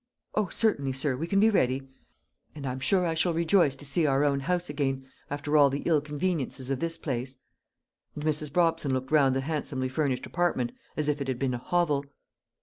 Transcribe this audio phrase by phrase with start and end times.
[0.33, 1.87] "O, certainly, sir; we can be ready.
[2.55, 5.83] And I'm sure I shall rejoice to see our own house again, after all the
[5.85, 7.37] ill conveniences of this place."
[8.15, 8.51] And Mrs.
[8.51, 12.03] Brobson looked round the handsomely furnished apartment as if it had been a hovel.